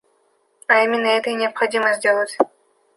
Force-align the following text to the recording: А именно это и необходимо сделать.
А 0.65 0.83
именно 0.83 1.05
это 1.05 1.29
и 1.29 1.35
необходимо 1.35 1.93
сделать. 1.93 2.35